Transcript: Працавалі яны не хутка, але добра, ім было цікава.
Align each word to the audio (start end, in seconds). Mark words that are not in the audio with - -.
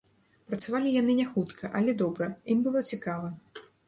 Працавалі 0.51 0.93
яны 1.01 1.13
не 1.19 1.25
хутка, 1.33 1.69
але 1.79 1.93
добра, 1.99 2.31
ім 2.55 2.59
было 2.69 2.83
цікава. 2.93 3.29